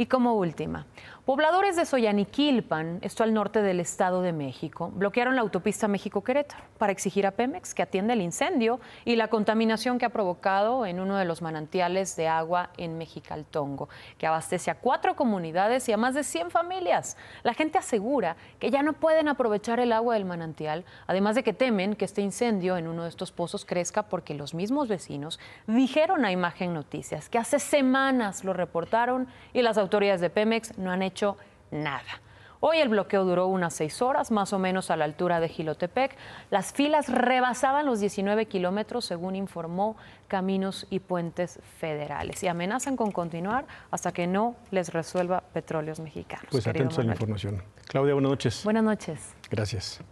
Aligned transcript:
Y 0.00 0.06
como 0.06 0.32
última, 0.32 0.86
pobladores 1.26 1.76
de 1.76 1.84
Soyaniquilpan, 1.84 3.00
esto 3.02 3.22
al 3.22 3.34
norte 3.34 3.60
del 3.60 3.80
Estado 3.80 4.22
de 4.22 4.32
México, 4.32 4.90
bloquearon 4.94 5.36
la 5.36 5.42
autopista 5.42 5.88
México-Querétaro 5.88 6.64
para 6.78 6.90
exigir 6.90 7.26
a 7.26 7.32
Pemex 7.32 7.74
que 7.74 7.82
atienda 7.82 8.14
el 8.14 8.22
incendio 8.22 8.80
y 9.04 9.16
la 9.16 9.28
contaminación 9.28 9.98
que 9.98 10.06
ha 10.06 10.08
provocado 10.08 10.86
en 10.86 11.00
uno 11.00 11.18
de 11.18 11.26
los 11.26 11.42
manantiales 11.42 12.16
de 12.16 12.28
agua 12.28 12.70
en 12.78 12.96
Mexicaltongo, 12.96 13.90
que 14.16 14.26
abastece 14.26 14.70
a 14.70 14.76
cuatro 14.76 15.16
comunidades 15.16 15.86
y 15.90 15.92
a 15.92 15.98
más 15.98 16.14
de 16.14 16.24
100 16.24 16.50
familias. 16.50 17.18
La 17.42 17.52
gente 17.52 17.76
asegura 17.76 18.36
que 18.58 18.70
ya 18.70 18.82
no 18.82 18.94
pueden 18.94 19.28
aprovechar 19.28 19.80
el 19.80 19.92
agua 19.92 20.14
del 20.14 20.24
manantial, 20.24 20.86
además 21.06 21.34
de 21.34 21.42
que 21.42 21.52
temen 21.52 21.94
que 21.94 22.06
este 22.06 22.22
incendio 22.22 22.78
en 22.78 22.88
uno 22.88 23.02
de 23.02 23.10
estos 23.10 23.32
pozos 23.32 23.66
crezca 23.66 24.04
porque 24.04 24.32
los 24.32 24.54
mismos 24.54 24.88
vecinos 24.88 25.38
dijeron 25.66 26.24
a 26.24 26.32
Imagen 26.32 26.72
Noticias 26.72 27.28
que 27.28 27.36
hace 27.36 27.58
semanas 27.58 28.44
lo 28.44 28.54
reportaron 28.54 29.28
y 29.52 29.60
las 29.60 29.76
autoridades 29.76 29.89
autoridades 29.90 30.20
de 30.20 30.30
Pemex 30.30 30.78
no 30.78 30.92
han 30.92 31.02
hecho 31.02 31.36
nada. 31.72 32.20
Hoy 32.60 32.78
el 32.78 32.90
bloqueo 32.90 33.24
duró 33.24 33.46
unas 33.46 33.74
seis 33.74 34.02
horas, 34.02 34.30
más 34.30 34.52
o 34.52 34.58
menos 34.58 34.90
a 34.90 34.96
la 34.96 35.04
altura 35.04 35.40
de 35.40 35.48
Gilotepec. 35.48 36.14
Las 36.50 36.72
filas 36.72 37.08
rebasaban 37.08 37.86
los 37.86 38.00
19 38.00 38.46
kilómetros, 38.46 39.06
según 39.06 39.34
informó 39.34 39.96
Caminos 40.28 40.86
y 40.90 41.00
Puentes 41.00 41.58
Federales, 41.80 42.42
y 42.42 42.48
amenazan 42.48 42.96
con 42.96 43.10
continuar 43.10 43.64
hasta 43.90 44.12
que 44.12 44.26
no 44.26 44.54
les 44.70 44.92
resuelva 44.92 45.42
Petróleos 45.54 46.00
Mexicanos. 46.00 46.46
Pues 46.50 46.66
atentos 46.66 46.98
a 46.98 47.02
la 47.02 47.12
información. 47.12 47.62
Claudia, 47.88 48.12
buenas 48.12 48.30
noches. 48.30 48.62
Buenas 48.62 48.84
noches. 48.84 49.34
Gracias. 49.50 50.04